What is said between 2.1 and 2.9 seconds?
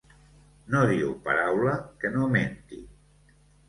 no menti.